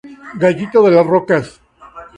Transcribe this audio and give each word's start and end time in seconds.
Gallito 0.33 0.81
de 0.83 0.89
las 0.95 1.05
rocas. 1.05 1.61